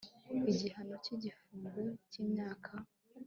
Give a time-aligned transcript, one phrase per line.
[0.51, 2.71] igihano cy igifungo cy imyaka